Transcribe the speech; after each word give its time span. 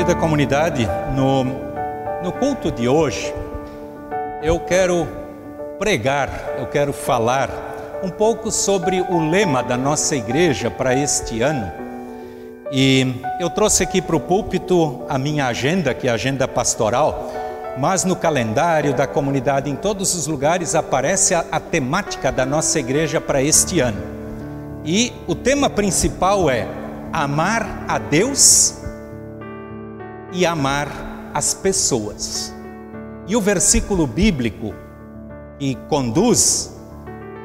Querida 0.00 0.18
comunidade, 0.18 0.88
no, 1.14 1.44
no 2.22 2.32
culto 2.32 2.72
de 2.72 2.88
hoje, 2.88 3.34
eu 4.42 4.58
quero 4.58 5.06
pregar, 5.78 6.54
eu 6.58 6.66
quero 6.68 6.90
falar 6.90 7.50
um 8.02 8.08
pouco 8.08 8.50
sobre 8.50 9.02
o 9.02 9.28
lema 9.28 9.62
da 9.62 9.76
nossa 9.76 10.16
igreja 10.16 10.70
para 10.70 10.94
este 10.94 11.42
ano. 11.42 11.70
E 12.72 13.14
eu 13.38 13.50
trouxe 13.50 13.82
aqui 13.82 14.00
para 14.00 14.16
o 14.16 14.20
púlpito 14.20 15.04
a 15.06 15.18
minha 15.18 15.48
agenda, 15.48 15.92
que 15.92 16.08
é 16.08 16.10
a 16.10 16.14
agenda 16.14 16.48
pastoral, 16.48 17.30
mas 17.76 18.02
no 18.02 18.16
calendário 18.16 18.94
da 18.94 19.06
comunidade, 19.06 19.68
em 19.68 19.76
todos 19.76 20.14
os 20.14 20.26
lugares, 20.26 20.74
aparece 20.74 21.34
a, 21.34 21.44
a 21.52 21.60
temática 21.60 22.32
da 22.32 22.46
nossa 22.46 22.80
igreja 22.80 23.20
para 23.20 23.42
este 23.42 23.80
ano. 23.80 24.02
E 24.82 25.12
o 25.26 25.34
tema 25.34 25.68
principal 25.68 26.48
é 26.48 26.66
amar 27.12 27.84
a 27.86 27.98
Deus 27.98 28.79
e 30.32 30.46
amar 30.46 30.88
as 31.34 31.54
pessoas. 31.54 32.54
E 33.26 33.36
o 33.36 33.40
versículo 33.40 34.06
bíblico 34.06 34.74
que 35.58 35.74
conduz 35.88 36.76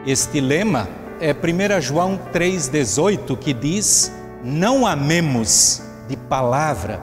este 0.06 0.40
lema 0.40 0.88
é 1.20 1.34
1 1.34 1.82
João 1.82 2.20
3,18, 2.34 3.38
que 3.38 3.54
diz: 3.54 4.12
Não 4.44 4.86
amemos 4.86 5.82
de 6.08 6.16
palavra, 6.16 7.02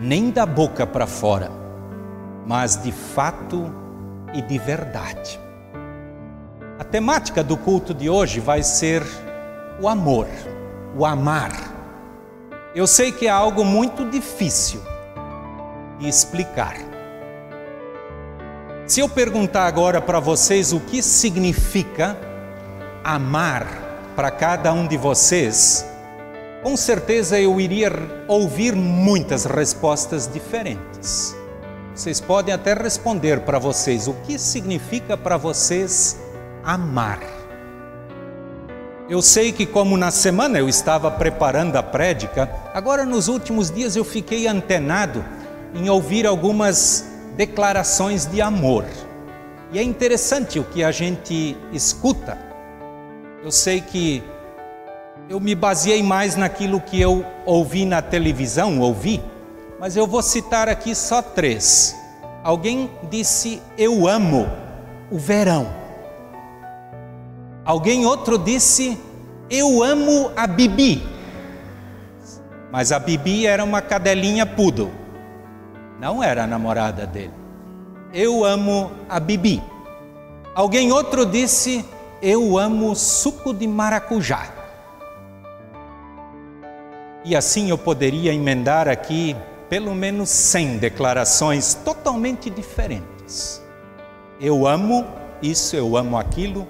nem 0.00 0.30
da 0.30 0.46
boca 0.46 0.86
para 0.86 1.06
fora, 1.06 1.50
mas 2.46 2.82
de 2.82 2.92
fato 2.92 3.72
e 4.34 4.42
de 4.42 4.58
verdade. 4.58 5.40
A 6.78 6.84
temática 6.84 7.42
do 7.42 7.56
culto 7.56 7.92
de 7.92 8.08
hoje 8.08 8.40
vai 8.40 8.62
ser 8.62 9.02
o 9.80 9.88
amor, 9.88 10.28
o 10.96 11.04
amar. 11.04 11.77
Eu 12.74 12.86
sei 12.86 13.10
que 13.10 13.26
é 13.26 13.30
algo 13.30 13.64
muito 13.64 14.08
difícil 14.10 14.82
de 15.98 16.08
explicar. 16.08 16.76
Se 18.86 19.00
eu 19.00 19.08
perguntar 19.08 19.66
agora 19.66 20.00
para 20.00 20.20
vocês 20.20 20.72
o 20.72 20.80
que 20.80 21.02
significa 21.02 22.16
amar 23.02 23.66
para 24.14 24.30
cada 24.30 24.72
um 24.72 24.86
de 24.86 24.96
vocês, 24.96 25.84
com 26.62 26.76
certeza 26.76 27.38
eu 27.38 27.60
iria 27.60 27.90
ouvir 28.26 28.74
muitas 28.74 29.44
respostas 29.44 30.26
diferentes. 30.30 31.34
Vocês 31.94 32.20
podem 32.20 32.54
até 32.54 32.74
responder 32.74 33.40
para 33.40 33.58
vocês 33.58 34.06
o 34.08 34.14
que 34.26 34.38
significa 34.38 35.16
para 35.16 35.36
vocês 35.36 36.18
amar. 36.62 37.37
Eu 39.08 39.22
sei 39.22 39.52
que, 39.52 39.64
como 39.64 39.96
na 39.96 40.10
semana 40.10 40.58
eu 40.58 40.68
estava 40.68 41.10
preparando 41.10 41.76
a 41.76 41.82
prédica, 41.82 42.50
agora 42.74 43.06
nos 43.06 43.26
últimos 43.26 43.70
dias 43.70 43.96
eu 43.96 44.04
fiquei 44.04 44.46
antenado 44.46 45.24
em 45.74 45.88
ouvir 45.88 46.26
algumas 46.26 47.06
declarações 47.34 48.26
de 48.26 48.42
amor. 48.42 48.84
E 49.72 49.78
é 49.78 49.82
interessante 49.82 50.58
o 50.58 50.64
que 50.64 50.84
a 50.84 50.92
gente 50.92 51.56
escuta. 51.72 52.36
Eu 53.42 53.50
sei 53.50 53.80
que 53.80 54.22
eu 55.26 55.40
me 55.40 55.54
baseei 55.54 56.02
mais 56.02 56.36
naquilo 56.36 56.78
que 56.78 57.00
eu 57.00 57.24
ouvi 57.46 57.86
na 57.86 58.02
televisão, 58.02 58.78
ouvi, 58.78 59.22
mas 59.80 59.96
eu 59.96 60.06
vou 60.06 60.20
citar 60.20 60.68
aqui 60.68 60.94
só 60.94 61.22
três. 61.22 61.96
Alguém 62.44 62.90
disse: 63.08 63.62
Eu 63.78 64.06
amo 64.06 64.46
o 65.10 65.18
verão. 65.18 65.87
Alguém 67.68 68.06
outro 68.06 68.38
disse: 68.38 68.98
Eu 69.50 69.82
amo 69.82 70.32
a 70.34 70.46
Bibi. 70.46 71.06
Mas 72.72 72.92
a 72.92 72.98
Bibi 72.98 73.46
era 73.46 73.62
uma 73.62 73.82
cadelinha 73.82 74.46
poodle. 74.46 74.90
Não 76.00 76.24
era 76.24 76.44
a 76.44 76.46
namorada 76.46 77.06
dele. 77.06 77.34
Eu 78.10 78.42
amo 78.42 78.90
a 79.06 79.20
Bibi. 79.20 79.62
Alguém 80.54 80.90
outro 80.90 81.26
disse: 81.26 81.84
Eu 82.22 82.56
amo 82.56 82.96
suco 82.96 83.52
de 83.52 83.66
maracujá. 83.66 84.50
E 87.22 87.36
assim 87.36 87.68
eu 87.68 87.76
poderia 87.76 88.32
emendar 88.32 88.88
aqui 88.88 89.36
pelo 89.68 89.94
menos 89.94 90.30
100 90.30 90.78
declarações 90.78 91.74
totalmente 91.74 92.48
diferentes. 92.48 93.62
Eu 94.40 94.66
amo 94.66 95.06
isso, 95.42 95.76
eu 95.76 95.98
amo 95.98 96.16
aquilo, 96.16 96.66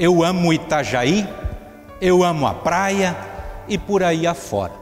eu 0.00 0.24
amo 0.24 0.50
Itajaí, 0.50 1.28
eu 2.00 2.24
amo 2.24 2.46
a 2.46 2.54
praia 2.54 3.14
e 3.68 3.76
por 3.76 4.02
aí 4.02 4.26
afora. 4.26 4.72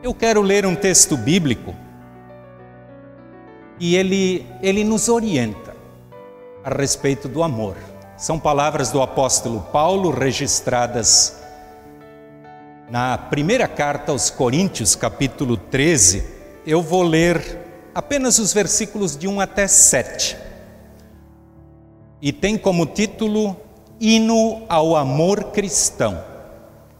Eu 0.00 0.14
quero 0.14 0.40
ler 0.40 0.64
um 0.64 0.76
texto 0.76 1.16
bíblico 1.16 1.74
e 3.80 3.96
ele, 3.96 4.46
ele 4.62 4.84
nos 4.84 5.08
orienta 5.08 5.74
a 6.64 6.72
respeito 6.72 7.26
do 7.26 7.42
amor. 7.42 7.74
São 8.16 8.38
palavras 8.38 8.92
do 8.92 9.02
apóstolo 9.02 9.60
Paulo 9.72 10.12
registradas 10.12 11.42
na 12.88 13.18
primeira 13.18 13.66
carta 13.66 14.12
aos 14.12 14.30
Coríntios, 14.30 14.94
capítulo 14.94 15.56
13. 15.56 16.24
Eu 16.64 16.80
vou 16.80 17.02
ler 17.02 17.58
apenas 17.92 18.38
os 18.38 18.52
versículos 18.52 19.16
de 19.16 19.26
1 19.26 19.40
até 19.40 19.66
7. 19.66 20.36
E 22.20 22.32
tem 22.32 22.56
como 22.56 22.86
título 22.86 23.56
hino 24.02 24.62
ao 24.68 24.96
amor 24.96 25.44
cristão. 25.52 26.24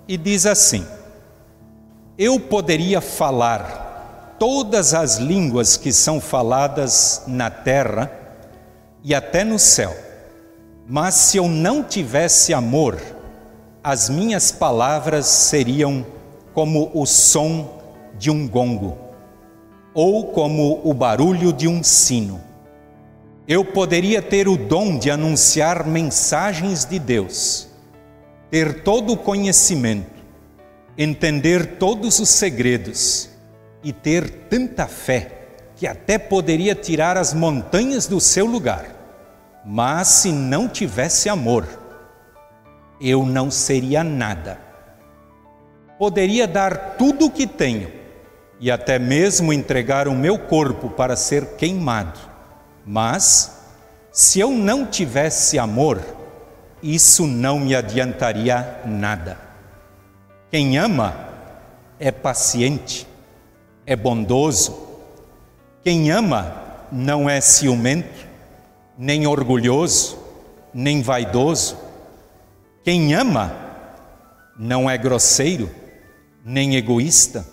E 0.07 0.17
diz 0.17 0.47
assim: 0.47 0.87
Eu 2.17 2.39
poderia 2.39 3.01
falar 3.01 4.37
todas 4.39 4.95
as 4.95 5.17
línguas 5.17 5.77
que 5.77 5.93
são 5.93 6.21
faladas 6.21 7.25
na 7.27 7.51
terra 7.51 8.11
e 9.03 9.15
até 9.15 9.43
no 9.43 9.59
céu, 9.59 9.95
mas 10.89 11.15
se 11.17 11.37
eu 11.37 11.49
não 11.49 11.83
tivesse 11.83 12.55
amor, 12.55 13.01
as 13.83 14.09
minhas 14.09 14.53
palavras 14.53 15.27
seriam 15.27 16.07
como 16.55 16.89
o 16.95 17.05
som 17.05 17.81
de 18.17 18.31
um 18.31 18.47
gongo 18.47 18.97
ou 19.93 20.27
como 20.29 20.81
o 20.85 20.95
barulho 20.95 21.53
de 21.53 21.67
um 21.67 21.83
sino. 21.83 22.52
Eu 23.47 23.65
poderia 23.65 24.23
ter 24.23 24.47
o 24.47 24.57
dom 24.57 24.97
de 24.97 25.11
anunciar 25.11 25.85
mensagens 25.85 26.85
de 26.85 26.99
Deus, 27.01 27.69
ter 28.49 28.85
todo 28.85 29.15
o 29.15 29.17
conhecimento, 29.17 30.13
entender 30.97 31.77
todos 31.77 32.21
os 32.21 32.29
segredos 32.29 33.29
e 33.83 33.93
ter 33.93 34.31
tanta 34.49 34.87
fé 34.87 35.33
que 35.75 35.89
até 35.89 36.19
poderia 36.19 36.73
tirar 36.73 37.17
as 37.17 37.35
montanhas 37.35 38.07
do 38.07 38.21
seu 38.21 38.47
lugar. 38.47 38.87
Mas 39.67 40.07
se 40.07 40.31
não 40.31 40.69
tivesse 40.69 41.29
amor, 41.29 41.67
eu 43.01 43.27
não 43.27 43.51
seria 43.51 44.05
nada. 44.05 44.61
Poderia 45.99 46.47
dar 46.47 46.95
tudo 46.97 47.27
o 47.27 47.31
que 47.31 47.49
tenho 47.49 47.91
e 48.61 48.71
até 48.71 49.01
mesmo 49.01 49.53
entregar 49.53 50.07
o 50.07 50.15
meu 50.15 50.39
corpo 50.39 50.91
para 50.91 51.17
ser 51.17 51.57
queimado 51.57 52.32
mas, 52.85 53.61
se 54.11 54.41
eu 54.41 54.51
não 54.51 54.87
tivesse 54.87 55.59
amor, 55.59 56.01
isso 56.83 57.27
não 57.27 57.61
me 57.61 57.75
adiantaria 57.75 58.81
nada. 58.85 59.39
Quem 60.51 60.77
ama 60.77 61.15
é 61.99 62.11
paciente, 62.11 63.07
é 63.87 63.95
bondoso. 63.95 64.89
Quem 65.85 66.11
ama 66.11 66.55
não 66.91 67.31
é 67.31 67.41
ciumento, 67.41 68.27
nem 68.99 69.27
orgulhoso, 69.27 70.19
nem 70.75 71.01
vaidoso. 71.01 71.79
Quem 72.85 73.15
ama 73.15 73.55
não 74.59 74.91
é 74.91 74.99
grosseiro, 74.99 75.71
nem 76.45 76.75
egoísta, 76.75 77.47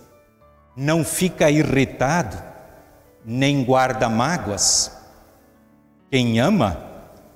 não 0.76 1.04
fica 1.06 1.50
irritado, 1.50 2.42
nem 3.24 3.64
guarda 3.64 4.10
mágoas 4.10 4.99
quem 6.10 6.40
ama 6.40 6.86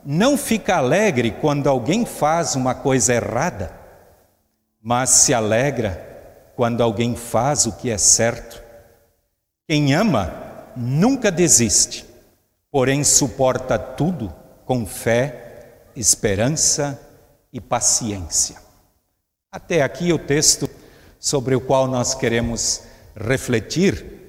não 0.06 0.38
fica 0.38 0.76
alegre 0.76 1.32
quando 1.32 1.68
alguém 1.68 2.06
faz 2.06 2.56
uma 2.56 2.74
coisa 2.76 3.14
errada, 3.14 3.72
mas 4.82 5.10
se 5.10 5.34
alegra 5.34 6.52
quando 6.56 6.82
alguém 6.82 7.16
faz 7.16 7.66
o 7.66 7.74
que 7.74 7.90
é 7.90 7.98
certo. 7.98 8.62
Quem 9.68 9.94
ama 9.94 10.34
nunca 10.76 11.32
desiste, 11.32 12.06
porém 12.72 13.04
suporta 13.04 13.78
tudo 13.78 14.34
com 14.66 14.86
fé, 14.86 15.90
esperança 15.96 17.00
e 17.52 17.62
paciência. 17.62 18.58
Até 19.52 19.84
aqui 19.84 20.12
o 20.12 20.18
texto 20.18 20.70
sobre 21.20 21.56
o 21.56 21.62
qual 21.62 21.88
nós 21.88 22.16
queremos 22.16 22.82
refletir 23.16 24.23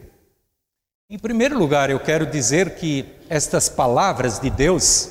em 1.14 1.18
primeiro 1.18 1.56
lugar, 1.56 1.90
eu 1.90 2.00
quero 2.00 2.26
dizer 2.26 2.74
que 2.74 3.06
estas 3.30 3.68
palavras 3.68 4.40
de 4.40 4.50
Deus, 4.50 5.10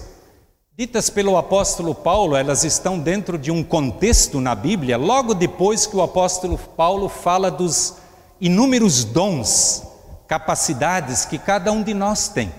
ditas 0.78 1.10
pelo 1.10 1.38
apóstolo 1.38 1.96
Paulo, 1.96 2.36
elas 2.36 2.66
estão 2.66 3.00
dentro 3.00 3.38
de 3.38 3.50
um 3.50 3.64
contexto 3.64 4.42
na 4.42 4.54
Bíblia, 4.54 4.98
logo 4.98 5.34
depois 5.34 5.88
que 5.88 5.96
o 5.96 6.02
apóstolo 6.02 6.58
Paulo 6.58 7.08
fala 7.08 7.50
dos 7.50 7.96
inúmeros 8.42 9.06
dons, 9.06 9.82
capacidades 10.28 11.24
que 11.24 11.38
cada 11.38 11.72
um 11.72 11.82
de 11.82 11.94
nós 11.94 12.28
tem. 12.28 12.52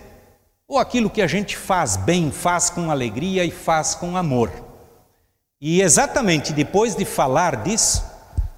Ou 0.66 0.78
aquilo 0.78 1.10
que 1.10 1.20
a 1.20 1.26
gente 1.26 1.54
faz 1.54 1.98
bem, 1.98 2.30
faz 2.30 2.70
com 2.70 2.90
alegria 2.90 3.44
e 3.44 3.50
faz 3.50 3.94
com 3.94 4.16
amor. 4.16 4.50
E 5.60 5.82
exatamente 5.82 6.50
depois 6.50 6.96
de 6.96 7.04
falar 7.04 7.56
disso, 7.56 8.02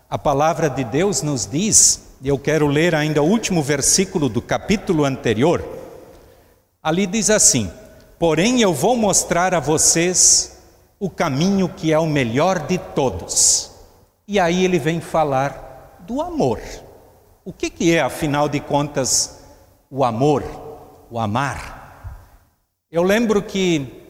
a 0.08 0.16
palavra 0.16 0.70
de 0.70 0.84
Deus 0.84 1.20
nos 1.20 1.46
diz, 1.46 2.14
e 2.22 2.28
eu 2.28 2.38
quero 2.38 2.66
ler 2.66 2.94
ainda 2.94 3.22
o 3.22 3.28
último 3.28 3.62
versículo 3.62 4.28
do 4.28 4.40
capítulo 4.40 5.04
anterior. 5.04 5.64
Ali 6.82 7.06
diz 7.06 7.28
assim: 7.28 7.70
Porém, 8.18 8.60
eu 8.60 8.72
vou 8.72 8.96
mostrar 8.96 9.52
a 9.52 9.60
vocês 9.60 10.62
o 10.98 11.10
caminho 11.10 11.68
que 11.68 11.92
é 11.92 11.98
o 11.98 12.06
melhor 12.06 12.66
de 12.66 12.78
todos. 12.78 13.72
E 14.28 14.38
aí 14.38 14.64
ele 14.64 14.78
vem 14.78 15.00
falar 15.00 16.04
do 16.06 16.22
amor. 16.22 16.60
O 17.44 17.52
que, 17.52 17.68
que 17.68 17.94
é, 17.94 18.00
afinal 18.00 18.48
de 18.48 18.60
contas, 18.60 19.44
o 19.90 20.04
amor, 20.04 20.42
o 21.10 21.18
amar? 21.18 22.46
Eu 22.90 23.02
lembro 23.02 23.42
que 23.42 24.04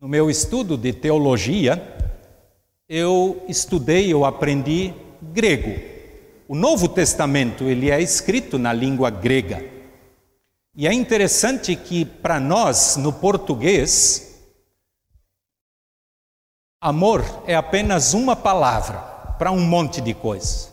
no 0.00 0.08
meu 0.08 0.30
estudo 0.30 0.76
de 0.76 0.92
teologia, 0.92 1.99
eu 2.92 3.44
estudei, 3.46 4.12
eu 4.12 4.24
aprendi 4.24 4.92
grego. 5.22 5.80
O 6.48 6.56
Novo 6.56 6.88
Testamento 6.88 7.62
ele 7.62 7.88
é 7.88 8.02
escrito 8.02 8.58
na 8.58 8.72
língua 8.72 9.08
grega. 9.10 9.64
E 10.74 10.88
é 10.88 10.92
interessante 10.92 11.76
que 11.76 12.04
para 12.04 12.40
nós 12.40 12.96
no 12.96 13.12
português 13.12 14.40
amor 16.80 17.44
é 17.46 17.54
apenas 17.54 18.12
uma 18.12 18.34
palavra 18.34 18.98
para 19.38 19.52
um 19.52 19.60
monte 19.60 20.00
de 20.00 20.12
coisas. 20.12 20.72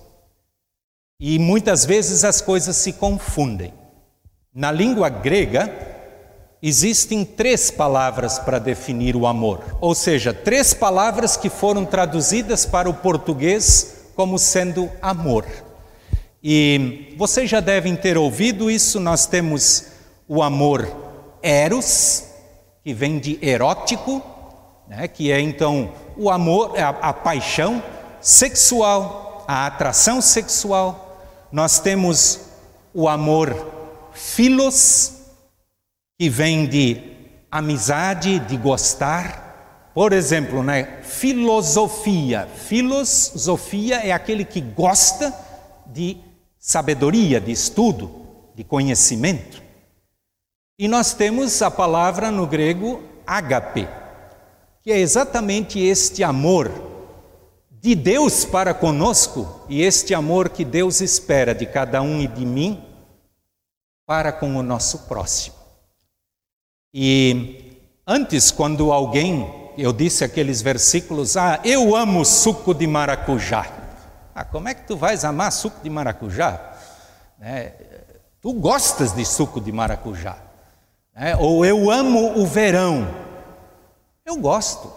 E 1.19 1.37
muitas 1.37 1.85
vezes 1.85 2.23
as 2.23 2.41
coisas 2.41 2.75
se 2.77 2.93
confundem. 2.93 3.71
Na 4.51 4.71
língua 4.71 5.07
grega, 5.07 5.67
existem 6.61 7.23
três 7.23 7.69
palavras 7.69 8.39
para 8.39 8.59
definir 8.59 9.15
o 9.15 9.27
amor, 9.27 9.77
ou 9.79 9.93
seja, 9.93 10.33
três 10.33 10.73
palavras 10.73 11.37
que 11.37 11.49
foram 11.49 11.85
traduzidas 11.85 12.65
para 12.65 12.89
o 12.89 12.93
português 12.93 13.97
como 14.15 14.39
sendo 14.39 14.89
amor. 15.01 15.45
E 16.43 17.13
vocês 17.17 17.49
já 17.49 17.59
devem 17.59 17.95
ter 17.95 18.17
ouvido 18.17 18.71
isso, 18.71 18.99
nós 18.99 19.25
temos 19.25 19.87
o 20.27 20.41
amor 20.41 20.87
eros, 21.41 22.23
que 22.83 22.93
vem 22.93 23.19
de 23.19 23.37
erótico, 23.41 24.21
né, 24.87 25.07
que 25.07 25.31
é 25.31 25.39
então 25.39 25.91
o 26.15 26.29
amor, 26.29 26.79
a, 26.79 26.89
a 26.89 27.13
paixão 27.13 27.83
sexual, 28.21 29.45
a 29.47 29.67
atração 29.67 30.21
sexual. 30.21 31.21
Nós 31.51 31.79
temos 31.79 32.39
o 32.93 33.07
amor 33.07 33.71
filos, 34.13 35.16
que 36.17 36.29
vem 36.29 36.65
de 36.65 37.01
amizade, 37.51 38.39
de 38.39 38.57
gostar. 38.57 39.91
Por 39.93 40.13
exemplo, 40.13 40.63
né, 40.63 41.01
filosofia. 41.03 42.47
Filosofia 42.47 43.97
é 43.97 44.11
aquele 44.11 44.43
que 44.43 44.61
gosta 44.61 45.33
de 45.85 46.17
sabedoria, 46.59 47.39
de 47.39 47.51
estudo, 47.51 48.11
de 48.55 48.63
conhecimento. 48.63 49.61
E 50.79 50.87
nós 50.87 51.13
temos 51.13 51.61
a 51.61 51.71
palavra 51.71 52.29
no 52.29 52.45
grego 52.45 53.01
ágape, 53.25 53.87
que 54.81 54.91
é 54.91 54.99
exatamente 54.99 55.79
este 55.79 56.23
amor 56.23 56.71
de 57.71 57.95
Deus 57.95 58.45
para 58.45 58.73
conosco 58.73 59.61
e 59.69 59.81
este 59.81 60.13
amor 60.13 60.49
que 60.49 60.65
Deus 60.65 61.01
espera 61.01 61.53
de 61.53 61.65
cada 61.65 62.01
um 62.01 62.19
e 62.19 62.27
de 62.27 62.45
mim 62.45 62.83
para 64.05 64.31
com 64.31 64.55
o 64.55 64.63
nosso 64.63 64.99
próximo. 65.07 65.56
E 66.93 67.79
antes, 68.05 68.51
quando 68.51 68.91
alguém, 68.91 69.71
eu 69.77 69.93
disse 69.93 70.23
aqueles 70.23 70.61
versículos, 70.61 71.37
ah, 71.37 71.59
eu 71.63 71.95
amo 71.95 72.25
suco 72.25 72.73
de 72.73 72.87
maracujá. 72.87 73.65
Ah, 74.33 74.45
como 74.45 74.69
é 74.69 74.73
que 74.73 74.87
tu 74.87 74.95
vais 74.95 75.25
amar 75.25 75.51
suco 75.51 75.81
de 75.83 75.89
maracujá? 75.89 76.75
É, 77.39 77.73
tu 78.41 78.53
gostas 78.53 79.13
de 79.13 79.25
suco 79.25 79.59
de 79.59 79.71
maracujá. 79.71 80.37
É, 81.15 81.35
ou 81.35 81.65
eu 81.65 81.89
amo 81.89 82.39
o 82.39 82.45
verão. 82.45 83.07
Eu 84.25 84.37
gosto. 84.37 84.91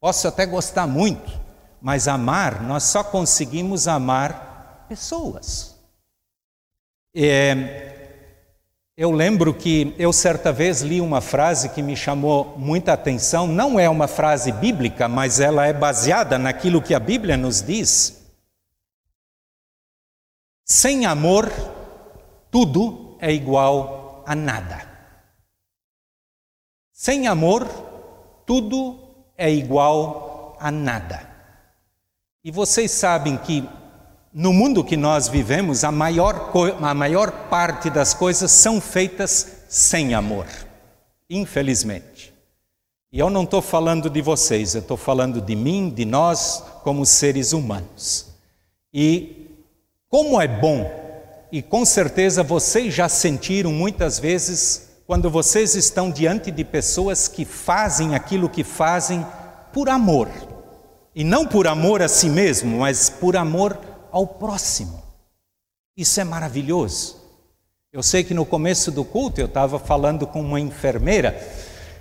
Posso 0.00 0.28
até 0.28 0.44
gostar 0.44 0.86
muito, 0.86 1.32
mas 1.80 2.06
amar, 2.08 2.62
nós 2.62 2.82
só 2.84 3.02
conseguimos 3.02 3.88
amar 3.88 4.86
pessoas. 4.88 5.74
É, 7.14 7.93
eu 8.96 9.10
lembro 9.10 9.52
que 9.52 9.92
eu 9.98 10.12
certa 10.12 10.52
vez 10.52 10.80
li 10.80 11.00
uma 11.00 11.20
frase 11.20 11.70
que 11.70 11.82
me 11.82 11.96
chamou 11.96 12.56
muita 12.56 12.92
atenção, 12.92 13.46
não 13.46 13.78
é 13.78 13.88
uma 13.88 14.06
frase 14.06 14.52
bíblica, 14.52 15.08
mas 15.08 15.40
ela 15.40 15.66
é 15.66 15.72
baseada 15.72 16.38
naquilo 16.38 16.80
que 16.80 16.94
a 16.94 17.00
Bíblia 17.00 17.36
nos 17.36 17.60
diz. 17.60 18.24
Sem 20.64 21.06
amor, 21.06 21.50
tudo 22.52 23.18
é 23.20 23.32
igual 23.32 24.22
a 24.26 24.34
nada. 24.34 24.88
Sem 26.92 27.26
amor, 27.26 27.66
tudo 28.46 28.98
é 29.36 29.50
igual 29.50 30.56
a 30.60 30.70
nada. 30.70 31.28
E 32.44 32.50
vocês 32.52 32.92
sabem 32.92 33.36
que 33.36 33.68
no 34.34 34.52
mundo 34.52 34.82
que 34.82 34.96
nós 34.96 35.28
vivemos, 35.28 35.84
a 35.84 35.92
maior, 35.92 36.50
a 36.82 36.92
maior 36.92 37.30
parte 37.48 37.88
das 37.88 38.12
coisas 38.12 38.50
são 38.50 38.80
feitas 38.80 39.46
sem 39.68 40.12
amor, 40.12 40.46
infelizmente. 41.30 42.34
E 43.12 43.20
eu 43.20 43.30
não 43.30 43.44
estou 43.44 43.62
falando 43.62 44.10
de 44.10 44.20
vocês, 44.20 44.74
eu 44.74 44.80
estou 44.80 44.96
falando 44.96 45.40
de 45.40 45.54
mim, 45.54 45.88
de 45.88 46.04
nós, 46.04 46.64
como 46.82 47.06
seres 47.06 47.52
humanos. 47.52 48.26
E 48.92 49.46
como 50.08 50.40
é 50.40 50.48
bom, 50.48 50.90
e 51.52 51.62
com 51.62 51.84
certeza 51.84 52.42
vocês 52.42 52.92
já 52.92 53.08
sentiram 53.08 53.72
muitas 53.72 54.18
vezes, 54.18 54.88
quando 55.06 55.30
vocês 55.30 55.76
estão 55.76 56.10
diante 56.10 56.50
de 56.50 56.64
pessoas 56.64 57.28
que 57.28 57.44
fazem 57.44 58.16
aquilo 58.16 58.48
que 58.48 58.64
fazem 58.64 59.24
por 59.72 59.88
amor. 59.88 60.28
E 61.14 61.22
não 61.22 61.46
por 61.46 61.68
amor 61.68 62.02
a 62.02 62.08
si 62.08 62.28
mesmo, 62.28 62.78
mas 62.78 63.08
por 63.08 63.36
amor 63.36 63.93
ao 64.14 64.28
próximo. 64.28 65.02
Isso 65.96 66.20
é 66.20 66.24
maravilhoso. 66.24 67.16
Eu 67.92 68.00
sei 68.00 68.22
que 68.22 68.32
no 68.32 68.46
começo 68.46 68.92
do 68.92 69.04
culto 69.04 69.40
eu 69.40 69.46
estava 69.46 69.76
falando 69.76 70.24
com 70.24 70.40
uma 70.40 70.60
enfermeira, 70.60 71.36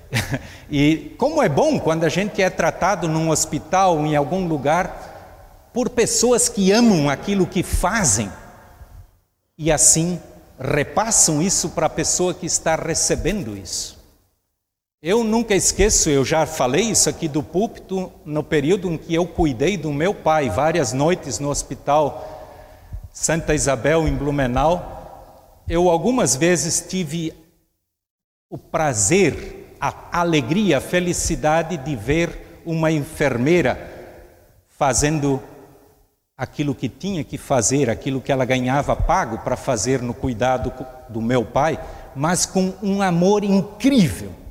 e 0.69 1.15
como 1.17 1.41
é 1.41 1.49
bom 1.49 1.79
quando 1.79 2.03
a 2.03 2.09
gente 2.09 2.39
é 2.39 2.51
tratado 2.51 3.07
num 3.07 3.31
hospital, 3.31 4.05
em 4.05 4.15
algum 4.15 4.47
lugar, 4.47 5.71
por 5.73 5.89
pessoas 5.89 6.47
que 6.47 6.71
amam 6.71 7.09
aquilo 7.09 7.47
que 7.47 7.63
fazem 7.63 8.31
e 9.57 9.71
assim 9.71 10.21
repassam 10.59 11.41
isso 11.41 11.69
para 11.69 11.87
a 11.87 11.89
pessoa 11.89 12.31
que 12.31 12.45
está 12.45 12.75
recebendo 12.75 13.57
isso. 13.57 14.02
Eu 15.05 15.21
nunca 15.21 15.53
esqueço, 15.53 16.09
eu 16.09 16.23
já 16.23 16.45
falei 16.45 16.83
isso 16.83 17.09
aqui 17.09 17.27
do 17.27 17.43
púlpito 17.43 18.09
no 18.23 18.41
período 18.41 18.89
em 18.89 18.97
que 18.97 19.13
eu 19.13 19.27
cuidei 19.27 19.75
do 19.75 19.91
meu 19.91 20.15
pai, 20.15 20.49
várias 20.49 20.93
noites 20.93 21.39
no 21.39 21.49
hospital 21.49 23.03
Santa 23.11 23.53
Isabel 23.53 24.07
em 24.07 24.15
Blumenau. 24.15 25.59
Eu 25.67 25.89
algumas 25.89 26.37
vezes 26.37 26.85
tive 26.87 27.33
o 28.49 28.57
prazer, 28.57 29.75
a 29.77 30.21
alegria, 30.21 30.77
a 30.77 30.81
felicidade 30.81 31.75
de 31.75 31.97
ver 31.97 32.61
uma 32.65 32.89
enfermeira 32.89 33.77
fazendo 34.69 35.43
aquilo 36.37 36.73
que 36.73 36.87
tinha 36.87 37.25
que 37.25 37.37
fazer, 37.37 37.89
aquilo 37.89 38.21
que 38.21 38.31
ela 38.31 38.45
ganhava 38.45 38.95
pago 38.95 39.39
para 39.39 39.57
fazer 39.57 40.01
no 40.01 40.13
cuidado 40.13 40.71
do 41.09 41.21
meu 41.21 41.43
pai, 41.43 41.77
mas 42.15 42.45
com 42.45 42.73
um 42.81 43.01
amor 43.01 43.43
incrível 43.43 44.42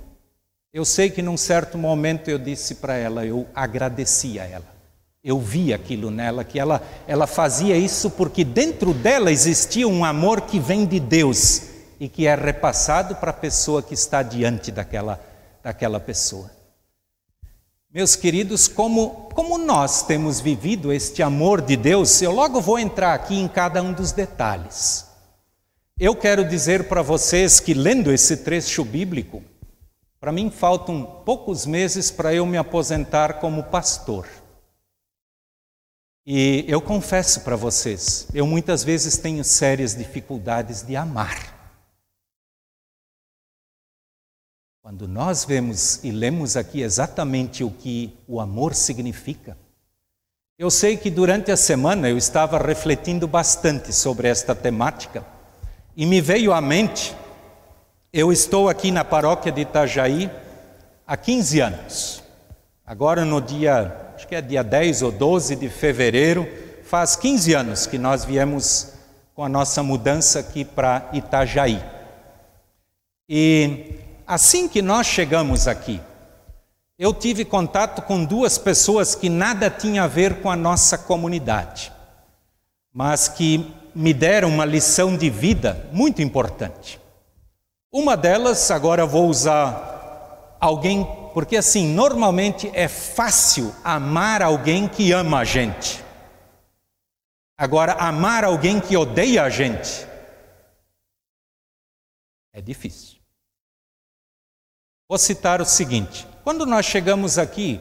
eu 0.73 0.87
sei 0.87 1.11
que 1.11 1.21
num 1.21 1.37
certo 1.37 1.77
momento 1.77 2.29
eu 2.29 2.39
disse 2.39 2.77
para 2.77 2.95
ela, 2.97 3.27
eu 3.27 3.47
agradeci 3.55 4.41
a 4.41 4.45
ela. 4.45 4.73
Eu 5.23 5.39
vi 5.39 5.73
aquilo 5.73 6.11
nela, 6.11 6.43
que 6.43 6.59
ela, 6.59 6.83
ela 7.07 7.27
fazia 7.27 7.77
isso 7.77 8.11
porque 8.11 8.43
dentro 8.43 8.95
dela 8.95 9.31
existia 9.31 9.87
um 9.87 10.05
amor 10.05 10.41
que 10.43 10.59
vem 10.59 10.87
de 10.87 10.99
Deus 10.99 11.63
e 12.01 12.09
que 12.09 12.27
é 12.27 12.35
repassado 12.35 13.15
para 13.17 13.31
a 13.31 13.35
pessoa 13.35 13.83
que 13.83 13.95
está 13.95 14.23
diante 14.23 14.73
daquela, 14.73 15.21
daquela 15.63 16.01
pessoa. 16.01 16.51
Meus 17.95 18.17
queridos, 18.17 18.67
como, 18.67 19.29
como 19.35 19.59
nós 19.59 20.03
temos 20.03 20.41
vivido 20.41 20.91
este 20.91 21.23
amor 21.23 21.61
de 21.61 21.77
Deus, 21.77 22.23
eu 22.23 22.33
logo 22.33 22.61
vou 22.61 22.79
entrar 22.79 23.13
aqui 23.13 23.39
em 23.39 23.47
cada 23.47 23.83
um 23.83 23.93
dos 23.93 24.13
detalhes. 24.13 25.07
Eu 26.01 26.17
quero 26.17 26.43
dizer 26.49 26.89
para 26.89 27.03
vocês 27.03 27.61
que, 27.61 27.75
lendo 27.75 28.11
esse 28.11 28.39
trecho 28.39 28.83
bíblico, 28.83 29.43
para 30.23 30.31
mim, 30.31 30.53
faltam 30.53 31.05
poucos 31.25 31.67
meses 31.67 32.09
para 32.09 32.33
eu 32.33 32.47
me 32.47 32.57
aposentar 32.57 33.41
como 33.41 33.65
pastor. 33.65 34.29
E 36.25 36.65
eu 36.69 36.81
confesso 36.81 37.41
para 37.41 37.57
vocês, 37.57 38.29
eu 38.33 38.47
muitas 38.47 38.85
vezes 38.85 39.17
tenho 39.17 39.43
sérias 39.43 39.97
dificuldades 39.97 40.83
de 40.85 40.95
amar. 40.95 41.53
Quando 44.81 45.09
nós 45.09 45.45
vemos 45.45 46.05
e 46.05 46.13
lemos 46.13 46.57
aqui 46.57 46.83
exatamente 46.83 47.65
o 47.65 47.71
que 47.73 48.17
o 48.29 48.39
amor 48.39 48.77
significa, 48.77 49.59
eu 50.57 50.71
sei 50.71 50.97
que 50.97 51.11
durante 51.11 51.51
a 51.51 51.57
semana 51.57 52.09
eu 52.09 52.17
estava 52.17 52.59
refletindo 52.59 53.27
bastante 53.27 53.93
sobre 53.93 54.29
esta 54.29 54.55
temática 54.55 55.27
e 55.97 56.07
me 56.07 56.21
veio 56.21 56.53
à 56.53 56.61
mente, 56.61 57.13
eu 58.13 58.31
estou 58.31 58.69
aqui 58.69 58.91
na 58.91 59.03
paróquia 59.03 59.51
de 59.51 59.63
Itajaí 59.63 60.31
há 61.07 61.17
15 61.17 61.61
anos. 61.61 62.23
Agora 62.85 63.25
no 63.25 63.41
dia, 63.41 64.13
acho 64.15 64.29
que 64.29 64.35
é 64.35 64.43
dia 64.43 64.63
10 64.63 65.01
ou 65.01 65.11
12 65.11 65.57
de 65.57 65.71
fevereiro, 65.71 66.47
faz 66.85 67.17
15 67.17 67.55
anos 67.55 67.87
que 67.87 67.97
nós 67.97 68.23
viemos 68.23 68.93
com 69.35 69.43
a 69.43 69.49
nossa 69.49 69.83
mudança 69.83 70.41
aqui 70.41 70.63
para 70.63 71.09
Itajaí. 71.15 71.83
E 73.27 73.95
assim 74.27 74.69
que 74.69 74.83
nós 74.83 75.07
chegamos 75.07 75.67
aqui, 75.67 75.99
eu 76.99 77.15
tive 77.15 77.47
contato 77.47 78.03
com 78.03 78.27
duas 78.27 78.59
pessoas 78.59 79.15
que 79.15 79.31
nada 79.31 79.71
tinham 79.71 80.05
a 80.05 80.09
ver 80.09 80.43
com 80.43 80.51
a 80.51 80.57
nossa 80.57 80.99
comunidade, 80.99 81.91
mas 82.93 83.27
que 83.27 83.75
me 83.95 84.13
deram 84.13 84.51
uma 84.51 84.67
lição 84.67 85.17
de 85.17 85.31
vida 85.31 85.89
muito 85.93 86.21
importante. 86.21 87.01
Uma 87.93 88.17
delas, 88.17 88.71
agora 88.71 89.05
vou 89.05 89.29
usar 89.29 90.57
alguém, 90.59 91.07
porque 91.35 91.59
assim, 91.59 91.87
normalmente 91.87 92.71
é 92.73 92.89
fácil 92.89 93.75
amar 93.85 94.41
alguém 94.41 94.89
que 94.89 95.13
ama 95.13 95.41
a 95.41 95.45
gente. 95.45 96.03
Agora, 97.59 97.93
amar 97.93 98.45
alguém 98.45 98.81
que 98.81 98.97
odeia 98.97 99.43
a 99.43 99.51
gente 99.51 100.07
é 102.53 102.63
difícil. 102.63 103.19
Vou 105.07 105.19
citar 105.19 105.61
o 105.61 105.65
seguinte: 105.67 106.27
quando 106.43 106.65
nós 106.65 106.87
chegamos 106.87 107.39
aqui, 107.39 107.79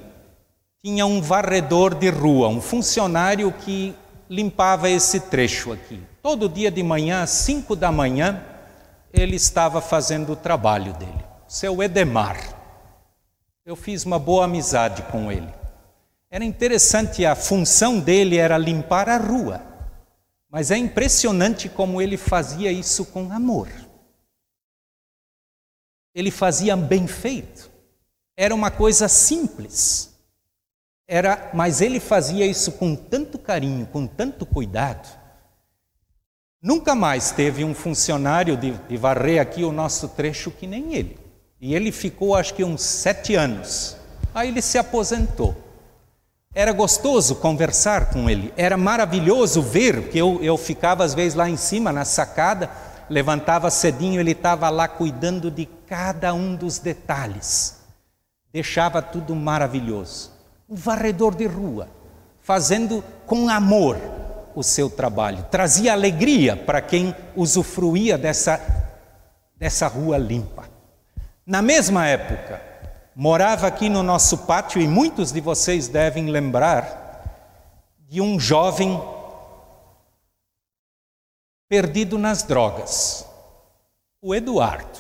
tinha 0.84 1.06
um 1.06 1.22
varredor 1.22 1.96
de 1.96 2.10
rua, 2.10 2.50
um 2.50 2.60
funcionário 2.60 3.50
que 3.54 3.96
limpava 4.30 4.90
esse 4.90 5.22
trecho 5.22 5.72
aqui. 5.72 6.02
Todo 6.22 6.50
dia 6.50 6.70
de 6.70 6.84
manhã, 6.84 7.24
às 7.24 7.30
cinco 7.30 7.76
da 7.78 7.92
manhã, 7.92 8.46
ele 9.14 9.36
estava 9.36 9.82
fazendo 9.82 10.34
o 10.34 10.36
trabalho 10.36 10.94
dele. 10.94 11.24
Seu 11.48 11.82
Edemar. 11.84 12.38
Eu 13.66 13.76
fiz 13.76 14.06
uma 14.06 14.18
boa 14.18 14.46
amizade 14.46 15.04
com 15.04 15.32
ele. 15.32 15.54
Era 16.30 16.46
interessante, 16.46 17.26
a 17.26 17.36
função 17.36 18.00
dele 18.00 18.38
era 18.38 18.58
limpar 18.58 19.10
a 19.10 19.18
rua. 19.18 19.62
Mas 20.50 20.72
é 20.72 20.78
impressionante 20.78 21.70
como 21.70 22.02
ele 22.02 22.18
fazia 22.18 22.72
isso 22.72 23.06
com 23.06 23.32
amor. 23.32 23.70
Ele 26.14 26.32
fazia 26.32 26.76
bem 26.76 27.08
feito. 27.08 27.70
Era 28.36 28.56
uma 28.56 28.72
coisa 28.72 29.08
simples. 29.08 30.14
Era, 31.08 31.52
mas 31.54 31.82
ele 31.82 32.00
fazia 32.00 32.46
isso 32.46 32.74
com 32.74 32.96
tanto 32.96 33.38
carinho, 33.38 33.86
com 33.88 34.08
tanto 34.08 34.46
cuidado. 34.46 35.21
Nunca 36.62 36.94
mais 36.94 37.32
teve 37.32 37.64
um 37.64 37.74
funcionário 37.74 38.56
de, 38.56 38.72
de 38.72 38.98
varrer 38.98 39.42
aqui 39.42 39.64
o 39.64 39.72
nosso 39.72 40.10
trecho 40.10 40.52
que 40.52 40.68
nem 40.68 40.94
ele. 40.94 41.18
E 41.60 41.74
ele 41.74 41.92
ficou, 41.92 42.36
acho 42.36 42.54
que, 42.54 42.64
uns 42.64 42.82
sete 42.82 43.36
anos. 43.36 43.98
Aí 44.34 44.50
ele 44.50 44.62
se 44.62 44.78
aposentou. 44.78 45.56
Era 46.54 46.72
gostoso 46.72 47.36
conversar 47.36 48.12
com 48.12 48.30
ele, 48.30 48.54
era 48.58 48.76
maravilhoso 48.76 49.62
ver, 49.62 50.02
porque 50.02 50.18
eu, 50.18 50.40
eu 50.44 50.58
ficava 50.58 51.04
às 51.04 51.14
vezes 51.14 51.34
lá 51.34 51.50
em 51.50 51.56
cima, 51.56 51.94
na 51.94 52.04
sacada, 52.04 52.70
levantava 53.10 53.72
cedinho, 53.72 54.20
ele 54.20 54.32
estava 54.32 54.70
lá 54.70 54.88
cuidando 54.88 55.50
de 55.50 55.66
cada 55.88 56.34
um 56.34 56.56
dos 56.56 56.78
detalhes 56.78 57.82
deixava 58.52 59.02
tudo 59.02 59.36
maravilhoso. 59.36 60.32
Um 60.70 60.76
varredor 60.76 61.36
de 61.36 61.46
rua, 61.46 61.88
fazendo 62.42 63.04
com 63.26 63.50
amor 63.50 63.98
o 64.56 64.64
seu 64.64 64.90
trabalho, 64.90 65.46
trazia 65.50 65.94
alegria 65.94 66.56
para 66.56 66.82
quem 66.82 67.16
usufruía 67.36 68.18
dessa, 68.18 68.60
dessa 69.56 69.88
rua 69.88 70.18
limpa. 70.18 70.70
Na 71.46 71.62
mesma 71.62 72.08
época, 72.08 72.62
morava 73.16 73.68
aqui 73.68 73.90
no 73.90 74.04
nosso 74.04 74.40
pátio, 74.40 74.82
e 74.82 74.88
muitos 74.88 75.32
de 75.32 75.42
vocês 75.42 75.88
devem 75.88 76.30
lembrar, 76.30 77.00
de 78.08 78.20
um 78.22 78.40
jovem 78.40 79.02
perdido 81.70 82.18
nas 82.18 82.44
drogas, 82.44 83.26
o 84.22 84.36
Eduardo. 84.36 85.00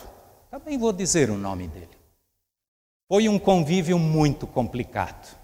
Também 0.50 0.78
vou 0.78 0.94
dizer 0.94 1.30
o 1.30 1.38
nome 1.38 1.68
dele. 1.68 1.90
Foi 3.08 3.28
um 3.28 3.38
convívio 3.38 4.00
muito 4.00 4.48
complicado. 4.48 5.41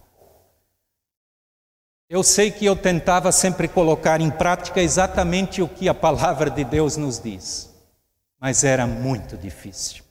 Eu 2.10 2.24
sei 2.24 2.52
que 2.52 2.66
eu 2.66 2.74
tentava 2.74 3.34
sempre 3.34 3.68
colocar 3.68 4.22
em 4.22 4.32
prática 4.32 4.82
exatamente 4.82 5.62
o 5.62 5.68
que 5.68 5.90
a 5.90 5.94
palavra 5.94 6.50
de 6.50 6.64
Deus 6.64 6.96
nos 6.96 7.20
diz, 7.20 7.70
mas 8.40 8.64
era 8.64 8.88
muito 8.88 9.36
difícil. 9.36 10.06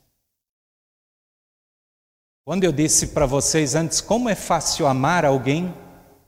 Quando 2.44 2.64
eu 2.64 2.70
disse 2.70 3.08
para 3.08 3.24
vocês 3.24 3.74
antes 3.74 4.02
como 4.02 4.28
é 4.28 4.34
fácil 4.34 4.86
amar 4.86 5.24
alguém 5.24 5.74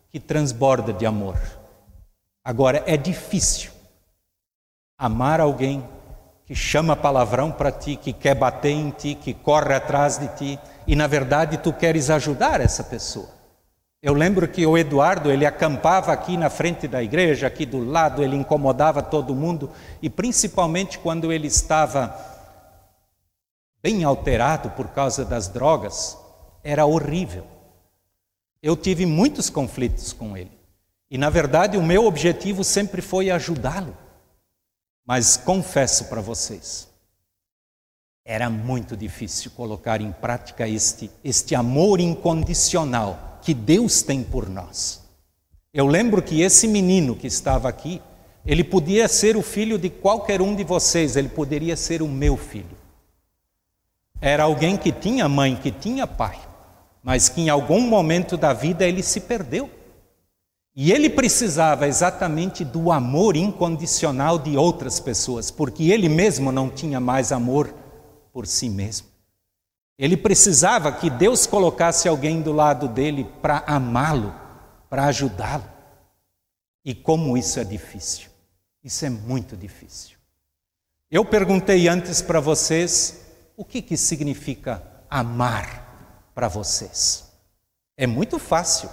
que 0.08 0.18
transborda 0.18 0.90
de 0.90 1.04
amor, 1.04 1.38
agora 2.42 2.82
é 2.87 2.96
difícil 2.96 3.70
amar 4.96 5.38
alguém 5.38 5.87
que 6.46 6.54
chama 6.54 6.96
palavrão 6.96 7.52
para 7.52 7.70
ti, 7.70 7.94
que 7.94 8.14
quer 8.14 8.34
bater 8.34 8.70
em 8.70 8.88
ti, 8.90 9.14
que 9.14 9.34
corre 9.34 9.75
atrás 9.75 10.16
de 10.16 10.28
ti, 10.28 10.58
e 10.87 10.96
na 10.96 11.06
verdade 11.06 11.58
tu 11.58 11.75
queres 11.75 12.08
ajudar 12.08 12.58
essa 12.58 12.82
pessoa. 12.82 13.38
Eu 14.00 14.14
lembro 14.14 14.47
que 14.47 14.64
o 14.64 14.78
Eduardo, 14.78 15.28
ele 15.28 15.45
acampava 15.45 16.12
aqui 16.12 16.37
na 16.37 16.49
frente 16.49 16.87
da 16.87 17.02
igreja, 17.02 17.49
aqui 17.49 17.67
do 17.67 17.85
lado, 17.85 18.23
ele 18.23 18.37
incomodava 18.37 19.02
todo 19.02 19.35
mundo, 19.35 19.73
e 20.00 20.09
principalmente 20.09 21.00
quando 21.00 21.33
ele 21.33 21.49
estava 21.49 22.17
bem 23.83 24.05
alterado 24.05 24.71
por 24.71 24.88
causa 24.88 25.25
das 25.25 25.49
drogas, 25.49 26.17
era 26.62 26.87
horrível. 26.87 27.45
Eu 28.62 28.76
tive 28.76 29.05
muitos 29.05 29.50
conflitos 29.50 30.12
com 30.12 30.37
ele. 30.37 30.57
E 31.11 31.19
na 31.19 31.31
verdade 31.31 31.76
o 31.76 31.83
meu 31.83 32.05
objetivo 32.05 32.62
sempre 32.62 33.02
foi 33.02 33.31
ajudá-lo. 33.31 33.97
Mas 35.05 35.37
confesso 35.37 36.05
para 36.05 36.21
vocês, 36.21 36.88
era 38.25 38.49
muito 38.49 38.97
difícil 38.97 39.50
colocar 39.52 40.00
em 40.00 40.12
prática 40.12 40.69
este, 40.69 41.11
este 41.25 41.55
amor 41.55 41.99
incondicional 41.99 43.27
que 43.42 43.54
Deus 43.54 44.02
tem 44.02 44.23
por 44.23 44.49
nós. 44.49 45.02
Eu 45.73 45.87
lembro 45.87 46.23
que 46.23 46.40
esse 46.40 46.66
menino 46.66 47.14
que 47.14 47.26
estava 47.26 47.68
aqui, 47.68 48.00
ele 48.45 48.64
podia 48.64 49.07
ser 49.09 49.37
o 49.37 49.42
filho 49.42 49.78
de 49.78 49.90
qualquer 49.90 50.40
um 50.40 50.54
de 50.54 50.64
vocês, 50.64 51.16
ele 51.16 51.28
poderia 51.28 51.76
ser 51.76 52.00
o 52.02 52.09
meu 52.09 52.37
filho. 52.37 52.76
Era 54.21 54.45
alguém 54.45 54.76
que 54.76 54.90
tinha 54.90 55.28
mãe, 55.28 55.54
que 55.57 55.71
tinha 55.71 56.07
pai, 56.07 56.38
mas 57.02 57.28
que 57.28 57.40
em 57.40 57.49
algum 57.49 57.80
momento 57.80 58.37
da 58.37 58.52
vida 58.52 58.87
ele 58.87 59.02
se 59.02 59.21
perdeu. 59.21 59.71
E 60.75 60.92
ele 60.92 61.11
precisava 61.11 61.88
exatamente 61.88 62.64
do 62.64 62.92
amor 62.92 63.37
incondicional 63.37 64.38
de 64.38 64.57
outras 64.57 65.00
pessoas, 65.00 65.50
porque 65.50 65.90
ele 65.90 66.09
mesmo 66.09 66.52
não 66.52 66.71
tinha 66.71 67.00
mais 67.00 67.33
amor 67.33 67.75
por 68.33 68.47
si 68.47 68.71
mesmo. 68.71 69.08
Ele 69.99 70.17
precisava 70.17 70.93
que 70.93 71.11
Deus 71.11 71.47
colocasse 71.47 72.09
alguém 72.09 72.40
do 72.40 72.52
lado 72.52 72.87
dele 72.87 73.25
para 73.43 73.64
amá-lo, 73.67 74.33
para 74.88 75.07
ajudá-lo. 75.07 75.64
E 76.85 76.95
como 76.95 77.37
isso 77.37 77.59
é 77.59 77.64
difícil. 77.64 78.31
Isso 78.83 79.05
é 79.05 79.11
muito 79.11 79.57
difícil. 79.57 80.17
Eu 81.11 81.25
perguntei 81.25 81.88
antes 81.88 82.23
para 82.23 82.38
vocês 82.38 83.26
o 83.57 83.64
que, 83.64 83.83
que 83.83 83.97
significa 83.97 84.83
amar 85.11 86.31
para 86.35 86.47
vocês. 86.47 87.28
É 87.97 88.07
muito 88.07 88.38
fácil 88.38 88.88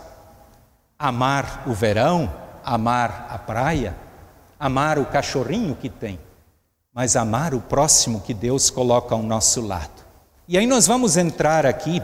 amar 0.97 1.67
o 1.67 1.73
verão, 1.73 2.33
amar 2.63 3.27
a 3.29 3.37
praia, 3.37 3.95
amar 4.59 4.97
o 4.97 5.05
cachorrinho 5.05 5.75
que 5.75 5.89
tem, 5.89 6.19
mas 6.91 7.15
amar 7.15 7.53
o 7.53 7.61
próximo 7.61 8.21
que 8.21 8.33
Deus 8.33 8.71
coloca 8.71 9.13
ao 9.13 9.21
nosso 9.21 9.61
lado. 9.61 9.94
E 10.47 10.57
aí 10.57 10.67
nós 10.67 10.85
vamos 10.85 11.17
entrar 11.17 11.65
aqui, 11.65 12.01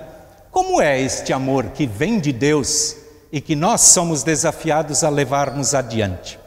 como 0.49 0.81
é 0.81 0.99
este 0.99 1.31
amor 1.31 1.67
que 1.67 1.85
vem 1.85 2.19
de 2.19 2.33
Deus 2.33 2.95
e 3.31 3.39
que 3.39 3.55
nós 3.55 3.81
somos 3.81 4.23
desafiados 4.23 5.03
a 5.03 5.09
levarmos 5.09 5.75
adiante? 5.75 6.39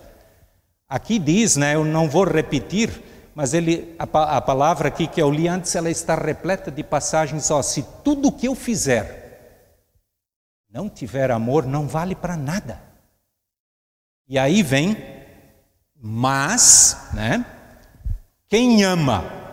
Aqui 0.88 1.18
diz, 1.20 1.56
né, 1.56 1.76
eu 1.76 1.84
não 1.84 2.08
vou 2.08 2.24
repetir, 2.24 2.90
mas 3.34 3.54
ele, 3.54 3.94
a, 3.98 4.36
a 4.36 4.40
palavra 4.40 4.88
aqui 4.88 5.06
que 5.06 5.22
eu 5.22 5.30
li 5.30 5.46
antes, 5.46 5.74
ela 5.76 5.88
está 5.88 6.16
repleta 6.16 6.70
de 6.70 6.82
passagens, 6.82 7.50
ó, 7.50 7.62
se 7.62 7.84
tudo 8.02 8.28
o 8.28 8.32
que 8.32 8.48
eu 8.48 8.54
fizer 8.54 9.24
não 10.68 10.88
tiver 10.88 11.30
amor, 11.30 11.64
não 11.64 11.86
vale 11.86 12.16
para 12.16 12.36
nada. 12.36 12.82
E 14.28 14.36
aí 14.36 14.60
vem, 14.60 14.96
mas, 15.94 17.10
né? 17.12 17.46
Quem 18.48 18.82
ama, 18.82 19.43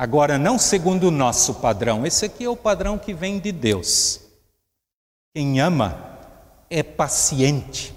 agora 0.00 0.38
não 0.38 0.58
segundo 0.58 1.08
o 1.08 1.10
nosso 1.10 1.56
padrão, 1.56 2.06
esse 2.06 2.24
aqui 2.24 2.44
é 2.44 2.48
o 2.48 2.56
padrão 2.56 2.96
que 2.96 3.12
vem 3.12 3.38
de 3.38 3.52
Deus. 3.52 4.18
Quem 5.34 5.60
ama 5.60 6.18
é 6.70 6.82
paciente. 6.82 7.94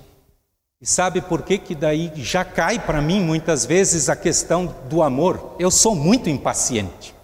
E 0.82 0.86
sabe 0.86 1.22
por 1.22 1.44
que 1.44 1.58
que 1.58 1.74
daí 1.74 2.12
já 2.16 2.44
cai 2.44 2.78
para 2.78 3.02
mim 3.02 3.22
muitas 3.22 3.66
vezes 3.66 4.10
a 4.10 4.18
questão 4.18 4.66
do 4.90 5.02
amor? 5.02 5.56
Eu 5.58 5.72
sou 5.72 5.96
muito 5.96 6.30
impaciente. 6.30 7.16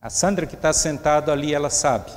A 0.00 0.08
Sandra 0.08 0.46
que 0.46 0.54
está 0.54 0.72
sentada 0.72 1.32
ali, 1.32 1.52
ela 1.52 1.68
sabe. 1.68 2.12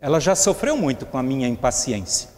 Ela 0.00 0.18
já 0.18 0.34
sofreu 0.34 0.76
muito 0.76 1.06
com 1.06 1.18
a 1.18 1.22
minha 1.22 1.46
impaciência. 1.46 2.30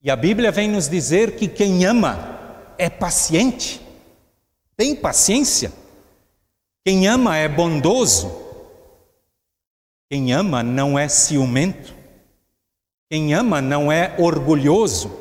E 0.00 0.08
a 0.08 0.14
Bíblia 0.14 0.52
vem 0.52 0.68
nos 0.68 0.88
dizer 0.88 1.34
que 1.34 1.48
quem 1.48 1.84
ama 1.84 2.38
é 2.78 2.88
paciente, 2.88 3.84
tem 4.76 4.94
paciência. 4.94 5.72
Quem 6.88 7.06
ama 7.06 7.36
é 7.36 7.46
bondoso. 7.46 8.32
Quem 10.08 10.32
ama 10.32 10.62
não 10.62 10.98
é 10.98 11.06
ciumento. 11.06 11.94
Quem 13.10 13.34
ama 13.34 13.60
não 13.60 13.92
é 13.92 14.16
orgulhoso. 14.18 15.12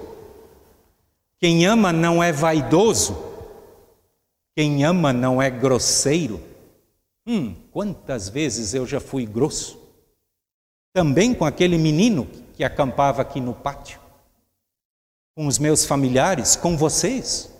Quem 1.37 1.65
ama 1.65 1.91
não 1.91 2.23
é 2.23 2.31
vaidoso. 2.31 3.17
Quem 4.55 4.85
ama 4.85 5.11
não 5.11 5.41
é 5.41 5.49
grosseiro. 5.49 6.41
Hum, 7.27 7.53
quantas 7.69 8.29
vezes 8.29 8.73
eu 8.73 8.87
já 8.87 9.01
fui 9.01 9.25
grosso. 9.25 9.77
Também 10.93 11.33
com 11.33 11.43
aquele 11.43 11.77
menino 11.77 12.29
que 12.53 12.63
acampava 12.63 13.21
aqui 13.21 13.41
no 13.41 13.53
pátio. 13.53 13.99
Com 15.35 15.47
os 15.47 15.59
meus 15.59 15.83
familiares, 15.83 16.55
com 16.55 16.77
vocês. 16.77 17.51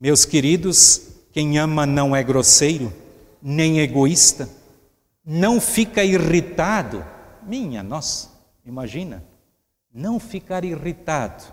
Meus 0.00 0.24
queridos, 0.24 1.19
quem 1.40 1.56
ama 1.58 1.86
não 1.86 2.14
é 2.14 2.22
grosseiro, 2.22 2.92
nem 3.40 3.80
egoísta, 3.80 4.46
não 5.24 5.58
fica 5.58 6.04
irritado. 6.04 7.02
Minha 7.42 7.82
nossa, 7.82 8.28
imagina, 8.62 9.24
não 9.90 10.20
ficar 10.20 10.66
irritado 10.66 11.44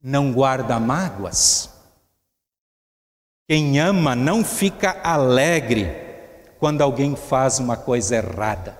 não 0.00 0.32
guarda 0.32 0.78
mágoas. 0.78 1.68
Quem 3.48 3.80
ama 3.80 4.14
não 4.14 4.44
fica 4.44 5.00
alegre 5.02 5.90
quando 6.60 6.82
alguém 6.82 7.16
faz 7.16 7.58
uma 7.58 7.76
coisa 7.76 8.14
errada. 8.14 8.78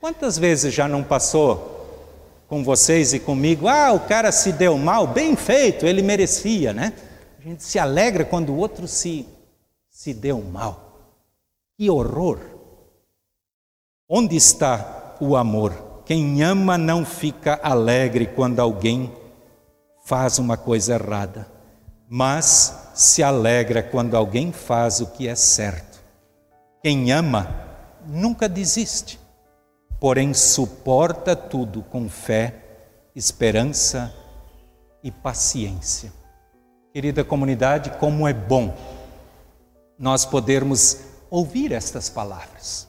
Quantas 0.00 0.38
vezes 0.38 0.72
já 0.72 0.88
não 0.88 1.04
passou 1.04 2.46
com 2.48 2.64
vocês 2.64 3.12
e 3.12 3.20
comigo? 3.20 3.68
Ah, 3.68 3.92
o 3.92 4.00
cara 4.00 4.32
se 4.32 4.52
deu 4.52 4.78
mal, 4.78 5.06
bem 5.06 5.36
feito, 5.36 5.84
ele 5.84 6.00
merecia, 6.00 6.72
né? 6.72 6.94
A 7.38 7.40
gente 7.40 7.62
se 7.62 7.78
alegra 7.78 8.24
quando 8.24 8.52
o 8.52 8.56
outro 8.56 8.88
se, 8.88 9.28
se 9.88 10.12
deu 10.12 10.42
mal. 10.42 11.14
Que 11.76 11.88
horror! 11.88 12.40
Onde 14.08 14.34
está 14.34 15.16
o 15.20 15.36
amor? 15.36 16.02
Quem 16.04 16.42
ama 16.42 16.76
não 16.76 17.04
fica 17.04 17.60
alegre 17.62 18.26
quando 18.26 18.58
alguém 18.58 19.14
faz 20.04 20.38
uma 20.38 20.56
coisa 20.56 20.94
errada, 20.94 21.46
mas 22.08 22.90
se 22.94 23.22
alegra 23.22 23.84
quando 23.84 24.16
alguém 24.16 24.50
faz 24.50 25.00
o 25.00 25.06
que 25.06 25.28
é 25.28 25.36
certo. 25.36 26.02
Quem 26.82 27.12
ama 27.12 27.46
nunca 28.04 28.48
desiste, 28.48 29.20
porém 30.00 30.34
suporta 30.34 31.36
tudo 31.36 31.82
com 31.82 32.08
fé, 32.08 32.54
esperança 33.14 34.12
e 35.04 35.12
paciência. 35.12 36.17
Querida 36.92 37.22
comunidade, 37.22 37.90
como 37.98 38.26
é 38.26 38.32
bom 38.32 38.74
nós 39.98 40.24
podermos 40.24 41.00
ouvir 41.30 41.72
estas 41.72 42.08
palavras. 42.08 42.88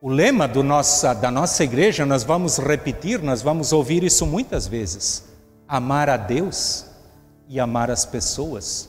O 0.00 0.08
lema 0.08 0.46
nossa, 0.46 1.14
da 1.14 1.30
nossa 1.30 1.64
igreja, 1.64 2.04
nós 2.04 2.22
vamos 2.22 2.58
repetir, 2.58 3.22
nós 3.22 3.42
vamos 3.42 3.72
ouvir 3.72 4.02
isso 4.02 4.26
muitas 4.26 4.66
vezes 4.66 5.30
amar 5.70 6.10
a 6.10 6.16
Deus 6.16 6.86
e 7.48 7.60
amar 7.60 7.90
as 7.90 8.04
pessoas. 8.04 8.88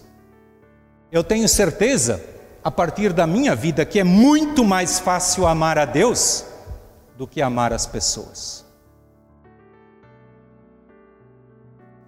Eu 1.12 1.24
tenho 1.24 1.48
certeza, 1.48 2.24
a 2.64 2.72
partir 2.72 3.14
da 3.14 3.28
minha 3.28 3.56
vida, 3.56 3.86
que 3.86 4.00
é 4.00 4.04
muito 4.04 4.66
mais 4.66 5.00
fácil 5.00 5.46
amar 5.46 5.78
a 5.78 5.86
Deus 5.86 6.44
do 7.16 7.28
que 7.28 7.42
amar 7.42 7.72
as 7.72 7.86
pessoas. 7.86 8.66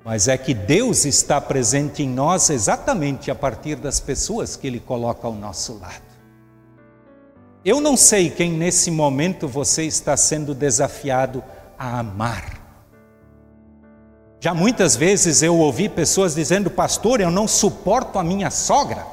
Mas 0.04 0.28
é 0.28 0.38
que 0.38 0.54
Deus 0.54 1.06
está 1.06 1.40
presente 1.40 2.04
em 2.04 2.10
nós 2.10 2.50
exatamente 2.50 3.32
a 3.32 3.36
partir 3.36 3.76
das 3.76 4.00
pessoas 4.00 4.56
que 4.56 4.68
Ele 4.68 4.80
coloca 4.80 5.26
ao 5.26 5.34
nosso 5.34 5.80
lado. 5.80 6.14
Eu 7.64 7.80
não 7.80 7.96
sei 7.96 8.30
quem 8.30 8.52
nesse 8.52 8.92
momento 8.92 9.48
você 9.48 9.84
está 9.84 10.18
sendo 10.18 10.54
desafiado 10.54 11.42
a 11.80 12.00
amar. 12.00 12.62
Já 14.42 14.54
muitas 14.54 14.98
vezes 14.98 15.42
eu 15.42 15.58
ouvi 15.58 15.88
pessoas 15.88 16.36
dizendo, 16.36 16.70
pastor, 16.70 17.22
eu 17.22 17.32
não 17.32 17.48
suporto 17.48 18.20
a 18.20 18.24
minha 18.24 18.52
sogra. 18.52 19.08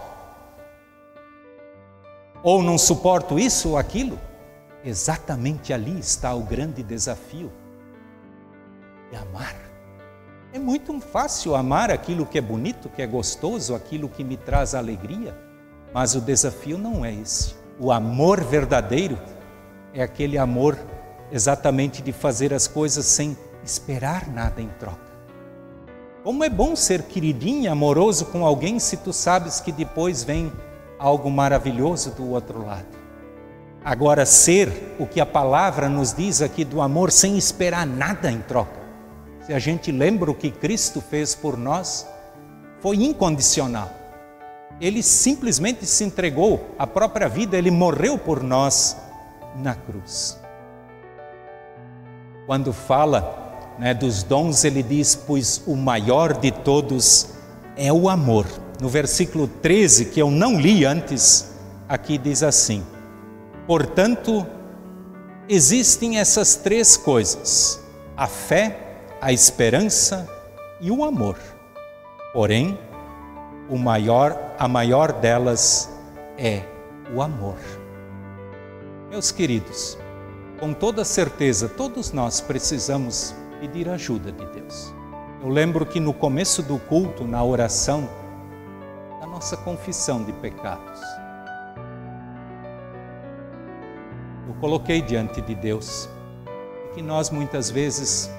Ou 2.43 2.61
não 2.61 2.77
suporto 2.77 3.39
isso 3.39 3.71
ou 3.71 3.79
aquilo. 3.79 4.19
Exatamente 4.85 5.73
ali 5.73 5.97
está 6.01 6.35
o 6.35 6.43
grande 6.43 6.83
desafio 6.83 7.53
de 9.09 9.17
amar. 9.17 9.55
É 10.53 10.59
muito 10.59 10.99
fácil 11.01 11.55
amar 11.55 11.93
aquilo 11.93 12.27
que 12.27 12.37
é 12.37 12.41
bonito, 12.41 12.89
que 12.89 13.01
é 13.01 13.07
gostoso, 13.07 13.73
aquilo 13.73 14.09
que 14.09 14.25
me 14.25 14.37
traz 14.37 14.75
alegria, 14.75 15.33
mas 15.95 16.17
o 16.17 16.21
desafio 16.21 16.77
não 16.77 17.05
é 17.05 17.15
esse. 17.15 17.55
O 17.79 17.93
amor 17.93 18.43
verdadeiro 18.43 19.17
é 19.95 20.03
aquele 20.03 20.37
amor 20.37 20.77
exatamente 21.31 22.03
de 22.03 22.13
fazer 22.13 22.53
as 22.53 22.67
coisas 22.67 23.07
sem 23.07 23.39
esperar 23.63 24.29
nada 24.29 24.61
em 24.61 24.69
troca. 24.81 25.11
Como 26.25 26.43
é 26.43 26.51
bom 26.51 26.75
ser 26.75 27.05
queridinho 27.05 27.71
amoroso 27.71 28.27
com 28.27 28.45
alguém 28.45 28.81
se 28.81 28.97
tu 28.97 29.13
sabes 29.13 29.61
que 29.61 29.71
depois 29.71 30.25
vem 30.25 30.53
algo 30.99 31.31
maravilhoso 31.31 32.11
do 32.11 32.29
outro 32.29 32.67
lado. 32.67 32.99
Agora, 33.85 34.27
ser 34.27 34.97
o 34.99 35.07
que 35.07 35.21
a 35.21 35.27
palavra 35.27 35.89
nos 35.89 36.13
diz 36.13 36.43
aqui 36.43 36.65
do 36.65 36.83
amor 36.83 37.13
sem 37.13 37.39
esperar 37.39 37.87
nada 37.87 38.31
em 38.33 38.41
troca. 38.41 38.80
Se 39.51 39.55
a 39.55 39.59
gente 39.59 39.91
lembra 39.91 40.31
o 40.31 40.35
que 40.35 40.49
Cristo 40.49 41.01
fez 41.01 41.35
por 41.35 41.59
nós, 41.59 42.07
foi 42.79 42.95
incondicional. 42.99 43.91
Ele 44.81 45.03
simplesmente 45.03 45.85
se 45.87 46.05
entregou 46.05 46.73
a 46.79 46.87
própria 46.87 47.29
vida, 47.29 47.59
ele 47.59 47.69
morreu 47.69 48.17
por 48.17 48.45
nós 48.45 48.97
na 49.57 49.75
cruz. 49.75 50.39
Quando 52.47 52.73
fala 52.73 53.75
né, 53.77 53.93
dos 53.93 54.23
dons, 54.23 54.63
ele 54.63 54.85
diz: 54.85 55.17
Pois 55.17 55.61
o 55.67 55.75
maior 55.75 56.35
de 56.35 56.53
todos 56.53 57.31
é 57.77 57.93
o 57.93 58.09
amor. 58.09 58.47
No 58.81 58.89
versículo 58.89 59.49
13, 59.49 60.05
que 60.05 60.23
eu 60.23 60.31
não 60.31 60.61
li 60.61 60.85
antes, 60.85 61.51
aqui 61.89 62.17
diz 62.19 62.45
assim: 62.45 62.87
Portanto, 63.67 64.47
existem 65.49 66.21
essas 66.21 66.55
três 66.55 66.97
coisas: 66.97 67.81
a 68.17 68.29
fé, 68.29 68.90
a 69.21 69.33
esperança 69.33 70.27
e 70.81 70.91
o 70.91 71.05
amor. 71.05 71.37
Porém, 72.33 72.79
o 73.69 73.77
maior, 73.77 74.37
a 74.59 74.67
maior 74.67 75.13
delas 75.13 75.91
é 76.39 76.63
o 77.15 77.21
amor. 77.21 77.59
Meus 79.11 79.31
queridos, 79.31 79.99
com 80.59 80.73
toda 80.73 81.05
certeza, 81.05 81.69
todos 81.69 82.13
nós 82.13 82.41
precisamos 82.41 83.35
pedir 83.61 83.89
ajuda 83.89 84.33
de 84.33 84.47
Deus. 84.47 84.95
Eu 85.43 85.49
lembro 85.49 85.85
que 85.85 86.01
no 86.01 86.15
começo 86.15 86.63
do 86.63 86.79
culto, 86.79 87.25
na 87.25 87.45
oração, 87.45 88.09
a 89.21 89.27
nossa 89.27 89.57
confissão 89.57 90.25
de 90.25 90.33
pecados, 90.33 91.01
eu 94.49 94.55
coloquei 94.61 95.03
diante 95.03 95.43
de 95.43 95.55
Deus 95.55 96.09
que 96.95 97.03
nós 97.03 97.31
muitas 97.31 97.71
vezes 97.71 98.31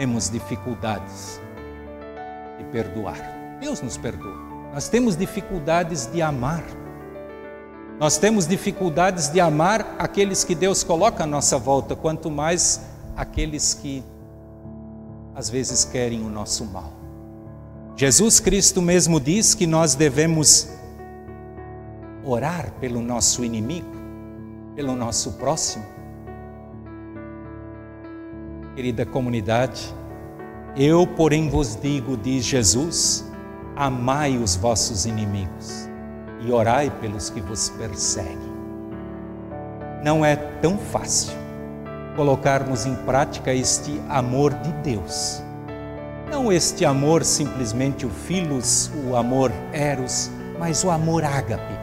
temos 0.00 0.30
dificuldades 0.30 1.38
de 2.56 2.64
perdoar. 2.72 3.18
Deus 3.60 3.82
nos 3.82 3.98
perdoa. 3.98 4.34
Nós 4.72 4.88
temos 4.88 5.14
dificuldades 5.14 6.06
de 6.10 6.22
amar. 6.22 6.64
Nós 7.98 8.16
temos 8.16 8.46
dificuldades 8.46 9.28
de 9.28 9.40
amar 9.40 9.96
aqueles 9.98 10.42
que 10.42 10.54
Deus 10.54 10.82
coloca 10.82 11.24
à 11.24 11.26
nossa 11.26 11.58
volta, 11.58 11.94
quanto 11.94 12.30
mais 12.30 12.80
aqueles 13.14 13.74
que 13.74 14.02
às 15.34 15.50
vezes 15.50 15.84
querem 15.84 16.24
o 16.24 16.30
nosso 16.30 16.64
mal. 16.64 16.94
Jesus 17.94 18.40
Cristo 18.40 18.80
mesmo 18.80 19.20
diz 19.20 19.54
que 19.54 19.66
nós 19.66 19.94
devemos 19.94 20.66
orar 22.24 22.72
pelo 22.80 23.02
nosso 23.02 23.44
inimigo, 23.44 23.94
pelo 24.74 24.96
nosso 24.96 25.32
próximo. 25.32 25.99
Querida 28.80 29.04
comunidade, 29.04 29.94
eu, 30.74 31.06
porém, 31.06 31.50
vos 31.50 31.78
digo, 31.78 32.16
diz 32.16 32.46
Jesus, 32.46 33.30
amai 33.76 34.38
os 34.38 34.56
vossos 34.56 35.04
inimigos 35.04 35.86
e 36.40 36.50
orai 36.50 36.90
pelos 36.98 37.28
que 37.28 37.42
vos 37.42 37.68
perseguem. 37.68 38.38
Não 40.02 40.24
é 40.24 40.34
tão 40.34 40.78
fácil 40.78 41.34
colocarmos 42.16 42.86
em 42.86 42.94
prática 43.04 43.52
este 43.52 44.00
amor 44.08 44.54
de 44.54 44.72
Deus. 44.82 45.42
Não 46.30 46.50
este 46.50 46.86
amor 46.86 47.22
simplesmente 47.22 48.06
o 48.06 48.08
filos, 48.08 48.90
o 49.06 49.14
amor 49.14 49.52
eros, 49.74 50.30
mas 50.58 50.82
o 50.84 50.90
amor 50.90 51.22
ágape. 51.22 51.74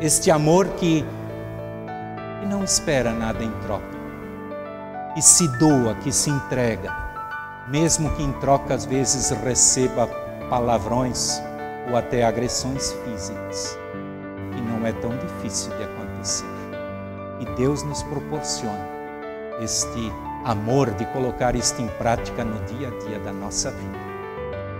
Este 0.00 0.30
amor 0.30 0.68
que, 0.76 1.04
que 2.40 2.46
não 2.46 2.62
espera 2.62 3.12
nada 3.12 3.42
em 3.42 3.50
troca, 3.62 3.95
que 5.16 5.22
se 5.22 5.48
doa, 5.48 5.94
que 5.94 6.12
se 6.12 6.28
entrega, 6.28 6.94
mesmo 7.68 8.10
que 8.16 8.22
em 8.22 8.32
troca 8.34 8.74
às 8.74 8.84
vezes 8.84 9.30
receba 9.30 10.06
palavrões 10.50 11.40
ou 11.88 11.96
até 11.96 12.22
agressões 12.22 12.92
físicas, 12.92 13.78
que 14.52 14.60
não 14.60 14.86
é 14.86 14.92
tão 14.92 15.16
difícil 15.16 15.74
de 15.78 15.84
acontecer. 15.84 16.44
E 17.40 17.46
Deus 17.56 17.82
nos 17.82 18.02
proporciona 18.02 18.86
este 19.62 20.12
amor 20.44 20.90
de 20.90 21.06
colocar 21.06 21.56
isto 21.56 21.80
em 21.80 21.88
prática 21.96 22.44
no 22.44 22.62
dia 22.66 22.88
a 22.88 23.04
dia 23.06 23.18
da 23.18 23.32
nossa 23.32 23.70
vida. 23.70 23.98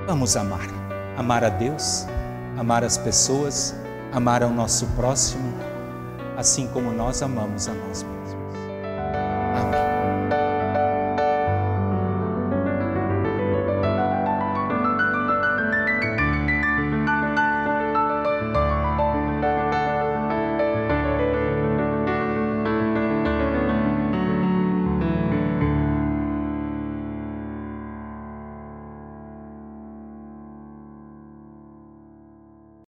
Vamos 0.06 0.36
amar. 0.36 0.68
Amar 1.16 1.44
a 1.44 1.48
Deus, 1.48 2.06
amar 2.58 2.84
as 2.84 2.98
pessoas, 2.98 3.74
amar 4.12 4.42
ao 4.42 4.50
nosso 4.50 4.84
próximo, 4.88 5.54
assim 6.36 6.66
como 6.66 6.92
nós 6.92 7.22
amamos 7.22 7.68
a 7.68 7.72
nós 7.72 8.02
mesmos. 8.02 8.15